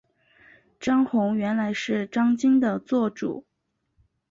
[0.79, 3.45] 张宏原来是张鲸的座主。